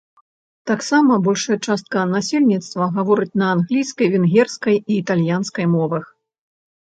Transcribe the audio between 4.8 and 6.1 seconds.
італьянскай мовах.